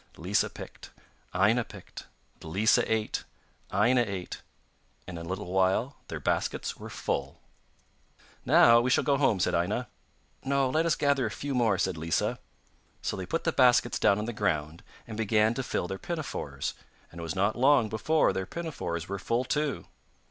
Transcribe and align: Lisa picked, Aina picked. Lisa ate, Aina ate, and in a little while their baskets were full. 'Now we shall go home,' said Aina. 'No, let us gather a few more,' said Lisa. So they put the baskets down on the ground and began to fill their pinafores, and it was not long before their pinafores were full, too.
Lisa 0.17 0.49
picked, 0.49 0.89
Aina 1.35 1.63
picked. 1.63 2.07
Lisa 2.41 2.91
ate, 2.91 3.23
Aina 3.71 4.01
ate, 4.01 4.41
and 5.05 5.19
in 5.19 5.25
a 5.27 5.29
little 5.29 5.45
while 5.51 5.97
their 6.07 6.19
baskets 6.19 6.75
were 6.75 6.89
full. 6.89 7.39
'Now 8.43 8.81
we 8.81 8.89
shall 8.89 9.03
go 9.03 9.17
home,' 9.17 9.39
said 9.39 9.53
Aina. 9.53 9.89
'No, 10.43 10.67
let 10.71 10.87
us 10.87 10.95
gather 10.95 11.27
a 11.27 11.29
few 11.29 11.53
more,' 11.53 11.77
said 11.77 11.97
Lisa. 11.97 12.39
So 13.03 13.15
they 13.15 13.27
put 13.27 13.43
the 13.43 13.51
baskets 13.51 13.99
down 13.99 14.17
on 14.17 14.25
the 14.25 14.33
ground 14.33 14.81
and 15.05 15.15
began 15.15 15.53
to 15.53 15.61
fill 15.61 15.87
their 15.87 15.99
pinafores, 15.99 16.73
and 17.11 17.19
it 17.19 17.23
was 17.23 17.35
not 17.35 17.55
long 17.55 17.87
before 17.87 18.33
their 18.33 18.47
pinafores 18.47 19.07
were 19.07 19.19
full, 19.19 19.43
too. 19.43 19.85